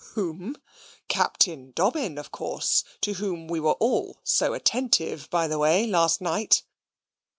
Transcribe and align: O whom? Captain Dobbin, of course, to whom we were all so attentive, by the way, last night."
O 0.03 0.09
whom? 0.15 0.55
Captain 1.09 1.73
Dobbin, 1.75 2.17
of 2.17 2.31
course, 2.31 2.83
to 3.01 3.13
whom 3.13 3.47
we 3.47 3.59
were 3.59 3.73
all 3.73 4.17
so 4.23 4.55
attentive, 4.55 5.29
by 5.29 5.47
the 5.47 5.59
way, 5.59 5.85
last 5.85 6.21
night." 6.21 6.63